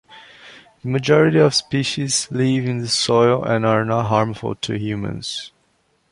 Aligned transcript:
The 0.81 0.89
majority 0.89 1.37
of 1.37 1.53
species 1.53 2.27
live 2.31 2.65
in 2.65 2.79
the 2.79 2.87
soil 2.87 3.43
and 3.43 3.63
are 3.67 3.85
not 3.85 4.07
harmful 4.07 4.55
to 4.55 4.75
humans. 4.75 5.51